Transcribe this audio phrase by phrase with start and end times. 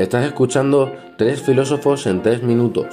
[0.00, 2.86] Estás escuchando Tres filósofos en tres minutos.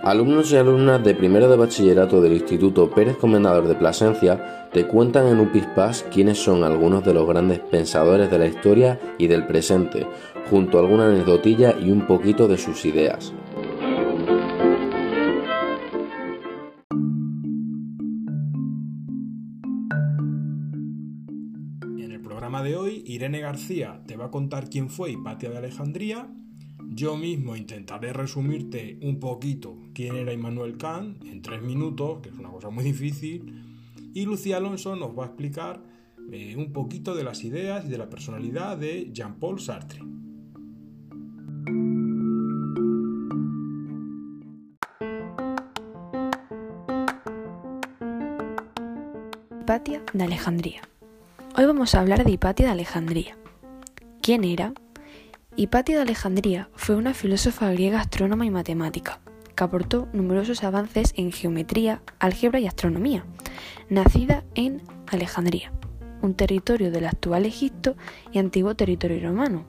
[0.00, 5.26] Alumnos y alumnas de primero de bachillerato del Instituto Pérez Comendador de Plasencia te cuentan
[5.26, 9.48] en un pispás quiénes son algunos de los grandes pensadores de la historia y del
[9.48, 10.06] presente,
[10.48, 13.32] junto a alguna anecdotilla y un poquito de sus ideas.
[23.18, 26.32] Irene García te va a contar quién fue Hipatia de Alejandría.
[26.88, 32.36] Yo mismo intentaré resumirte un poquito quién era Immanuel Kant en tres minutos, que es
[32.36, 33.64] una cosa muy difícil.
[34.14, 35.82] Y Lucía Alonso nos va a explicar
[36.30, 40.00] eh, un poquito de las ideas y de la personalidad de Jean-Paul Sartre.
[49.50, 50.82] Hipatia de Alejandría.
[51.58, 53.36] Hoy vamos a hablar de Hipatia de Alejandría.
[54.22, 54.74] ¿Quién era?
[55.56, 59.18] Hipatia de Alejandría fue una filósofa griega astrónoma y matemática,
[59.56, 63.24] que aportó numerosos avances en geometría, álgebra y astronomía,
[63.88, 65.72] nacida en Alejandría,
[66.22, 67.96] un territorio del actual Egipto
[68.30, 69.64] y antiguo territorio romano,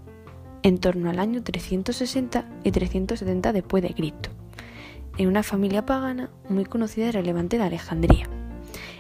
[0.62, 4.30] en torno al año 360 y 370 después de Cristo,
[5.18, 8.30] en una familia pagana muy conocida y relevante de Alejandría.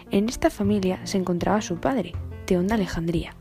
[0.09, 2.15] En esta familia se encontraba su padre,
[2.49, 3.35] Teón de Alejandría,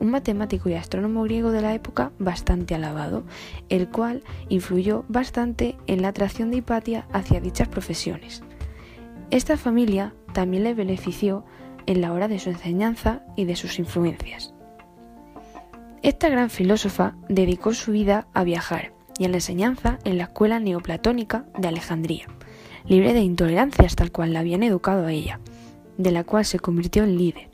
[0.00, 3.22] un matemático y astrónomo griego de la época bastante alabado,
[3.68, 8.42] el cual influyó bastante en la atracción de Hipatia hacia dichas profesiones.
[9.30, 11.44] Esta familia también le benefició
[11.84, 14.54] en la hora de su enseñanza y de sus influencias.
[16.00, 20.58] Esta gran filósofa dedicó su vida a viajar y a la enseñanza en la escuela
[20.58, 22.28] neoplatónica de Alejandría,
[22.86, 25.38] libre de intolerancias tal cual la habían educado a ella
[25.96, 27.53] de la cual se convirtió en líder.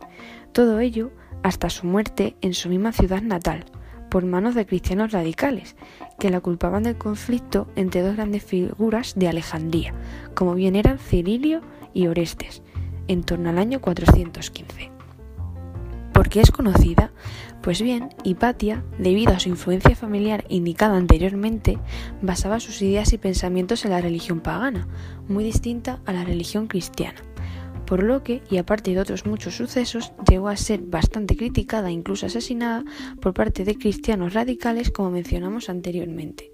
[0.53, 1.13] Todo ello
[1.43, 3.65] hasta su muerte en su misma ciudad natal,
[4.11, 5.77] por manos de cristianos radicales,
[6.19, 9.95] que la culpaban del conflicto entre dos grandes figuras de Alejandría,
[10.35, 11.61] como bien eran Cirilio
[11.95, 12.63] y Orestes,
[13.07, 14.91] en torno al año 415.
[16.13, 17.13] ¿Por qué es conocida?
[17.63, 21.79] Pues bien, Hipatia, debido a su influencia familiar indicada anteriormente,
[22.21, 24.89] basaba sus ideas y pensamientos en la religión pagana,
[25.29, 27.23] muy distinta a la religión cristiana
[27.91, 31.93] por lo que, y aparte de otros muchos sucesos, llegó a ser bastante criticada e
[31.93, 32.85] incluso asesinada
[33.21, 36.53] por parte de cristianos radicales como mencionamos anteriormente.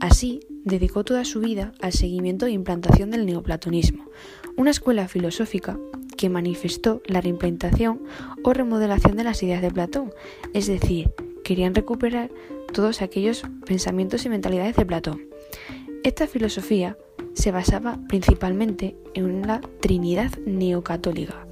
[0.00, 4.10] Así, dedicó toda su vida al seguimiento e implantación del neoplatonismo,
[4.56, 5.78] una escuela filosófica
[6.16, 8.02] que manifestó la reimplantación
[8.42, 10.12] o remodelación de las ideas de Platón,
[10.52, 11.12] es decir,
[11.44, 12.32] querían recuperar
[12.72, 15.28] todos aquellos pensamientos y mentalidades de Platón.
[16.02, 16.98] Esta filosofía
[17.34, 21.46] se basaba principalmente en la Trinidad neocatólica,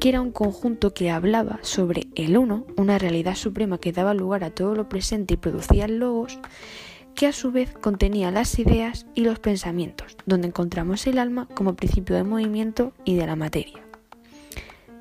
[0.00, 4.44] que era un conjunto que hablaba sobre el uno, una realidad suprema que daba lugar
[4.44, 6.38] a todo lo presente y producía logos,
[7.14, 11.74] que a su vez contenía las ideas y los pensamientos, donde encontramos el alma como
[11.74, 13.80] principio de movimiento y de la materia.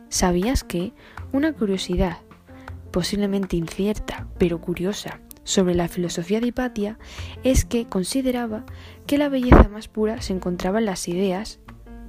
[0.10, 0.94] ¿Sabías que
[1.32, 2.18] una curiosidad,
[2.92, 6.98] posiblemente incierta, pero curiosa, sobre la filosofía de Hipatia
[7.44, 8.66] es que consideraba
[9.08, 11.60] que la belleza más pura se encontraba en las ideas,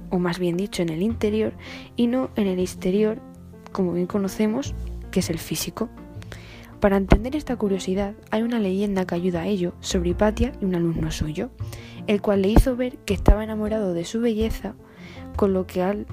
[0.09, 1.53] o más bien dicho en el interior,
[1.95, 3.19] y no en el exterior,
[3.71, 4.73] como bien conocemos,
[5.11, 5.89] que es el físico.
[6.79, 10.75] Para entender esta curiosidad hay una leyenda que ayuda a ello sobre Hipatia y un
[10.75, 11.49] alumno suyo,
[12.07, 14.75] el cual le hizo ver que estaba enamorado de su belleza,
[15.35, 16.05] con lo que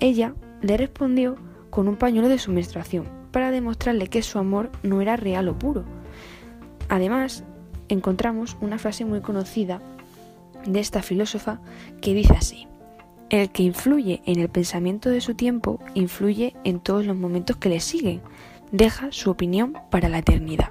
[0.00, 1.36] ella le respondió
[1.70, 5.58] con un pañuelo de su menstruación, para demostrarle que su amor no era real o
[5.58, 5.84] puro,
[6.88, 7.44] Además,
[7.88, 9.80] encontramos una frase muy conocida
[10.66, 11.60] de esta filósofa
[12.00, 12.66] que dice así,
[13.30, 17.68] el que influye en el pensamiento de su tiempo influye en todos los momentos que
[17.68, 18.20] le siguen,
[18.70, 20.68] deja su opinión para la eternidad.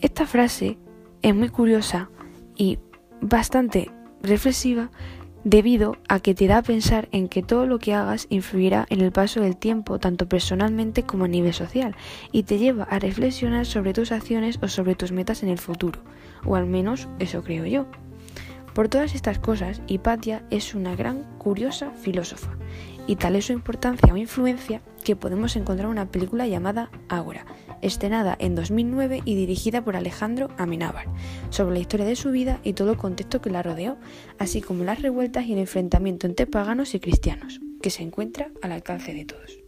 [0.00, 0.78] Esta frase
[1.22, 2.08] es muy curiosa
[2.56, 2.78] y
[3.20, 3.90] bastante
[4.22, 4.90] reflexiva
[5.48, 9.00] debido a que te da a pensar en que todo lo que hagas influirá en
[9.00, 11.96] el paso del tiempo, tanto personalmente como a nivel social,
[12.32, 16.00] y te lleva a reflexionar sobre tus acciones o sobre tus metas en el futuro,
[16.44, 17.86] o al menos eso creo yo.
[18.74, 22.50] Por todas estas cosas, Hipatia es una gran, curiosa filósofa,
[23.08, 27.46] y tal es su importancia o influencia que podemos encontrar una película llamada Ágora,
[27.80, 31.06] estrenada en 2009 y dirigida por Alejandro Amenábar,
[31.48, 33.96] sobre la historia de su vida y todo el contexto que la rodeó,
[34.38, 38.72] así como las revueltas y el enfrentamiento entre paganos y cristianos, que se encuentra al
[38.72, 39.58] alcance de todos.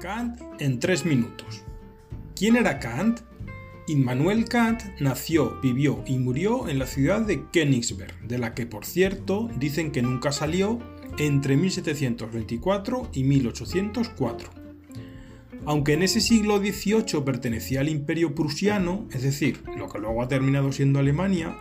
[0.00, 1.69] Kant en tres minutos.
[2.40, 3.20] ¿Quién era Kant?
[3.86, 8.86] Immanuel Kant nació, vivió y murió en la ciudad de Königsberg, de la que por
[8.86, 10.78] cierto dicen que nunca salió
[11.18, 14.50] entre 1724 y 1804.
[15.66, 20.28] Aunque en ese siglo XVIII pertenecía al imperio prusiano, es decir, lo que luego ha
[20.28, 21.58] terminado siendo Alemania,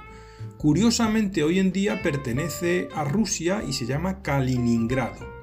[0.58, 5.39] curiosamente hoy en día pertenece a Rusia y se llama Kaliningrado.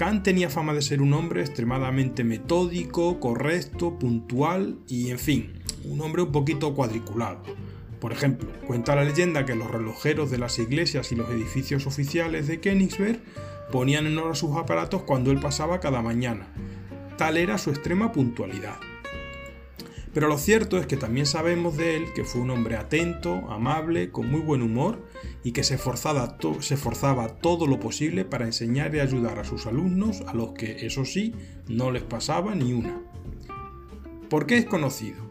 [0.00, 5.52] Kant tenía fama de ser un hombre extremadamente metódico, correcto, puntual y, en fin,
[5.84, 7.42] un hombre un poquito cuadriculado.
[8.00, 12.46] Por ejemplo, cuenta la leyenda que los relojeros de las iglesias y los edificios oficiales
[12.46, 13.20] de Königsberg
[13.70, 16.48] ponían en hora sus aparatos cuando él pasaba cada mañana,
[17.18, 18.78] Tal era su extrema puntualidad.
[20.12, 24.10] Pero lo cierto es que también sabemos de él que fue un hombre atento, amable,
[24.10, 24.98] con muy buen humor
[25.44, 26.36] y que se forzaba,
[27.40, 31.34] todo lo posible para enseñar y ayudar a sus alumnos, a los que, eso sí,
[31.68, 33.00] no les pasaba ni una.
[34.28, 35.30] ¿Por qué es conocido?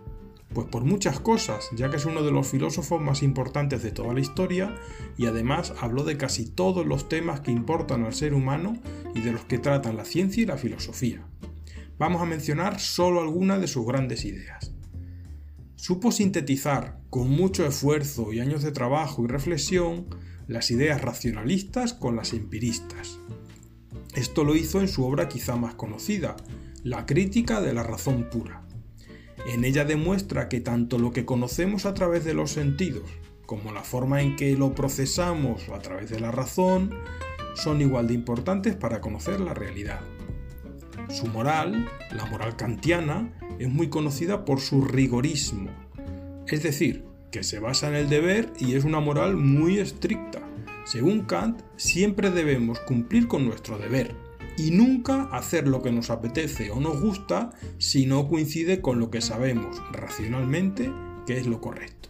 [0.54, 4.14] Pues por muchas cosas, ya que es uno de los filósofos más importantes de toda
[4.14, 4.74] la historia
[5.18, 8.78] y además habló de casi todos los temas que importan al ser humano
[9.14, 11.24] y de los que tratan la ciencia y la filosofía
[12.00, 14.72] vamos a mencionar solo algunas de sus grandes ideas.
[15.76, 20.08] Supo sintetizar, con mucho esfuerzo y años de trabajo y reflexión,
[20.48, 23.20] las ideas racionalistas con las empiristas.
[24.16, 26.36] Esto lo hizo en su obra quizá más conocida,
[26.82, 28.64] La crítica de la razón pura.
[29.46, 33.04] En ella demuestra que tanto lo que conocemos a través de los sentidos,
[33.46, 36.92] como la forma en que lo procesamos a través de la razón,
[37.56, 40.00] son igual de importantes para conocer la realidad.
[41.10, 45.70] Su moral, la moral kantiana, es muy conocida por su rigorismo,
[46.48, 50.42] es decir, que se basa en el deber y es una moral muy estricta.
[50.86, 54.16] Según Kant, siempre debemos cumplir con nuestro deber
[54.58, 59.10] y nunca hacer lo que nos apetece o nos gusta si no coincide con lo
[59.10, 60.92] que sabemos racionalmente
[61.26, 62.10] que es lo correcto.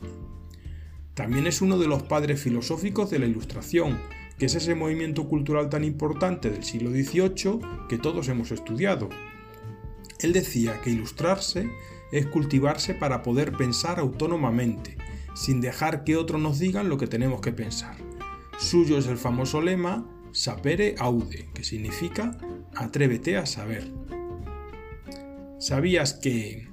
[1.13, 3.99] También es uno de los padres filosóficos de la Ilustración
[4.39, 7.59] que es ese movimiento cultural tan importante del siglo XVIII
[7.89, 9.09] que todos hemos estudiado.
[10.19, 11.69] Él decía que ilustrarse
[12.11, 14.97] es cultivarse para poder pensar autónomamente,
[15.35, 17.97] sin dejar que otros nos digan lo que tenemos que pensar.
[18.57, 22.37] Suyo es el famoso lema sapere aude, que significa
[22.75, 23.91] atrévete a saber.
[25.59, 26.69] ¿Sabías que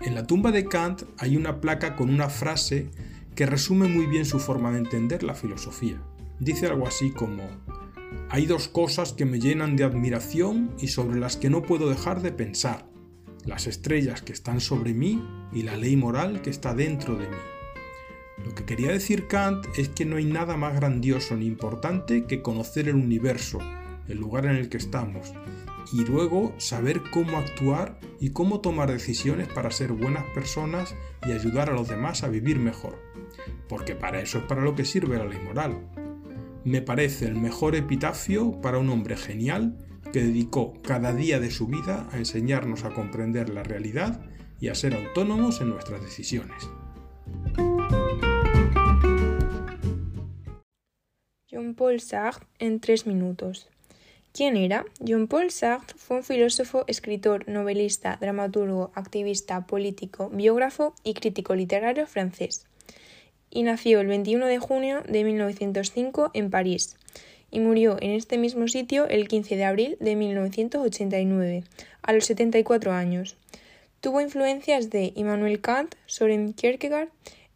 [0.00, 2.88] en la tumba de Kant hay una placa con una frase
[3.34, 6.00] que resume muy bien su forma de entender la filosofía?
[6.38, 7.48] Dice algo así como,
[8.28, 12.22] hay dos cosas que me llenan de admiración y sobre las que no puedo dejar
[12.22, 12.88] de pensar,
[13.44, 15.22] las estrellas que están sobre mí
[15.52, 17.36] y la ley moral que está dentro de mí.
[18.44, 22.42] Lo que quería decir Kant es que no hay nada más grandioso ni importante que
[22.42, 23.58] conocer el universo,
[24.08, 25.32] el lugar en el que estamos,
[25.92, 30.94] y luego saber cómo actuar y cómo tomar decisiones para ser buenas personas
[31.26, 32.98] y ayudar a los demás a vivir mejor.
[33.68, 36.05] Porque para eso es para lo que sirve la ley moral
[36.66, 39.78] me parece el mejor epitafio para un hombre genial
[40.12, 44.20] que dedicó cada día de su vida a enseñarnos a comprender la realidad
[44.60, 46.68] y a ser autónomos en nuestras decisiones.
[51.46, 53.68] Jean-Paul Sartre en tres minutos.
[54.32, 54.84] ¿Quién era?
[54.98, 62.66] Jean-Paul Sartre fue un filósofo, escritor, novelista, dramaturgo, activista, político, biógrafo y crítico literario francés
[63.56, 66.94] y nació el 21 de junio de 1905 en París
[67.50, 71.64] y murió en este mismo sitio el 15 de abril de 1989,
[72.02, 73.36] a los 74 años.
[74.02, 77.08] Tuvo influencias de Immanuel Kant, Soren Kierkegaard,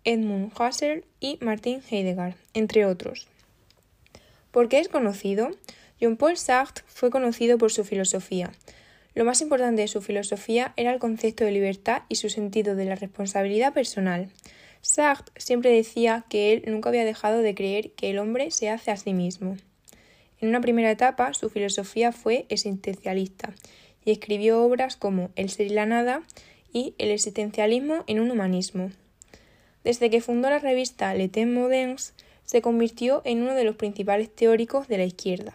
[0.04, 3.28] Edmund Husserl y Martin Heidegger, entre otros.
[4.52, 5.50] ¿Por qué es conocido?
[6.00, 8.52] Jean-Paul Sartre fue conocido por su filosofía.
[9.14, 12.86] Lo más importante de su filosofía era el concepto de libertad y su sentido de
[12.86, 14.30] la responsabilidad personal.
[14.82, 18.90] Sartre siempre decía que él nunca había dejado de creer que el hombre se hace
[18.90, 19.56] a sí mismo.
[20.40, 23.52] En una primera etapa, su filosofía fue existencialista
[24.04, 26.22] y escribió obras como El ser y la nada
[26.72, 28.90] y El existencialismo en un humanismo.
[29.84, 34.34] Desde que fundó la revista Le Temps Moderns, se convirtió en uno de los principales
[34.34, 35.54] teóricos de la izquierda.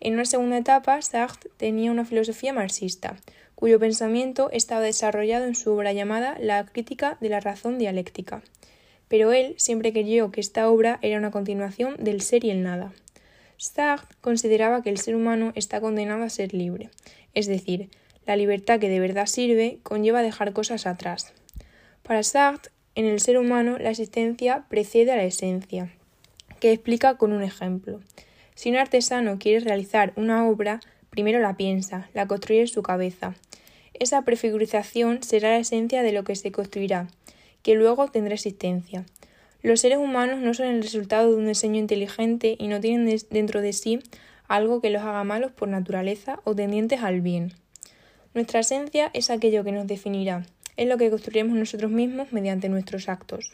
[0.00, 3.16] En una segunda etapa, Sartre tenía una filosofía marxista,
[3.58, 8.40] cuyo pensamiento estaba desarrollado en su obra llamada La crítica de la razón dialéctica.
[9.08, 12.92] Pero él siempre creyó que esta obra era una continuación del ser y el nada.
[13.56, 16.90] Sartre consideraba que el ser humano está condenado a ser libre,
[17.34, 17.90] es decir,
[18.26, 21.32] la libertad que de verdad sirve conlleva dejar cosas atrás.
[22.04, 25.92] Para Sartre, en el ser humano la existencia precede a la esencia,
[26.60, 27.98] que explica con un ejemplo.
[28.54, 30.78] Si un artesano quiere realizar una obra,
[31.10, 33.34] primero la piensa, la construye en su cabeza,
[34.00, 37.08] esa prefigurización será la esencia de lo que se construirá,
[37.62, 39.04] que luego tendrá existencia.
[39.62, 43.60] Los seres humanos no son el resultado de un diseño inteligente y no tienen dentro
[43.60, 44.00] de sí
[44.46, 47.52] algo que los haga malos por naturaleza o tendientes al bien.
[48.34, 53.08] Nuestra esencia es aquello que nos definirá, es lo que construiremos nosotros mismos mediante nuestros
[53.08, 53.52] actos.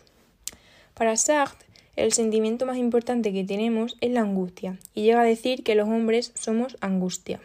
[0.94, 5.62] Para Sartre, el sentimiento más importante que tenemos es la angustia, y llega a decir
[5.62, 7.40] que los hombres somos angustia.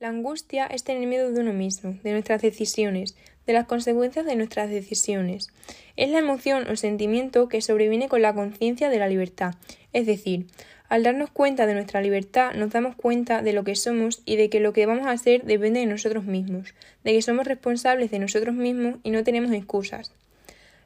[0.00, 3.14] La angustia es tener miedo de uno mismo, de nuestras decisiones,
[3.46, 5.48] de las consecuencias de nuestras decisiones.
[5.94, 9.56] Es la emoción o sentimiento que sobreviene con la conciencia de la libertad,
[9.92, 10.46] es decir,
[10.88, 14.48] al darnos cuenta de nuestra libertad, nos damos cuenta de lo que somos y de
[14.48, 16.72] que lo que vamos a hacer depende de nosotros mismos,
[17.04, 20.14] de que somos responsables de nosotros mismos y no tenemos excusas.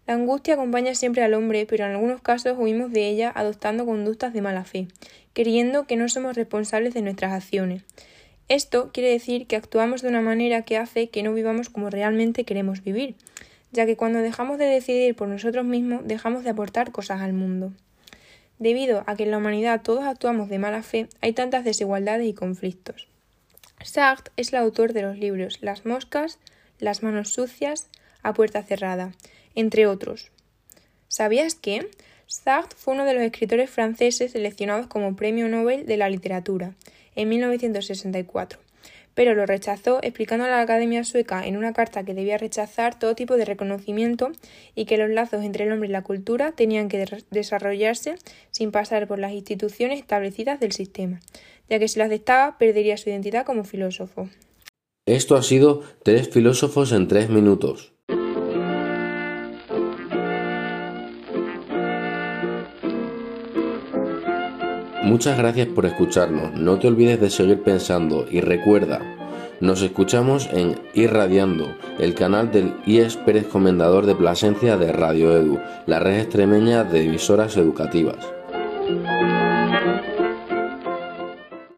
[0.08, 4.32] La angustia acompaña siempre al hombre, pero en algunos casos huimos de ella adoptando conductas
[4.32, 4.88] de mala fe,
[5.34, 7.84] creyendo que no somos responsables de nuestras acciones.
[8.48, 12.44] Esto quiere decir que actuamos de una manera que hace que no vivamos como realmente
[12.44, 13.14] queremos vivir,
[13.72, 17.72] ya que cuando dejamos de decidir por nosotros mismos dejamos de aportar cosas al mundo.
[18.58, 22.34] Debido a que en la humanidad todos actuamos de mala fe, hay tantas desigualdades y
[22.34, 23.08] conflictos.
[23.82, 26.38] Sartre es el autor de los libros Las moscas,
[26.78, 27.88] Las manos sucias,
[28.22, 29.12] A puerta cerrada,
[29.54, 30.30] entre otros.
[31.08, 31.88] ¿Sabías que?
[32.26, 36.74] Sartre fue uno de los escritores franceses seleccionados como Premio Nobel de la Literatura
[37.16, 38.58] en 1964
[39.14, 43.14] pero lo rechazó explicando a la Academia Sueca en una carta que debía rechazar todo
[43.14, 44.30] tipo de reconocimiento
[44.74, 48.16] y que los lazos entre el hombre y la cultura tenían que desarrollarse
[48.50, 51.20] sin pasar por las instituciones establecidas del sistema,
[51.68, 54.28] ya que si lo aceptaba perdería su identidad como filósofo.
[55.06, 57.93] Esto ha sido Tres filósofos en tres minutos.
[65.04, 69.00] Muchas gracias por escucharnos, no te olvides de seguir pensando y recuerda,
[69.60, 75.60] nos escuchamos en Irradiando, el canal del IES Pérez Comendador de Plasencia de Radio Edu,
[75.86, 78.33] la red extremeña de emisoras educativas.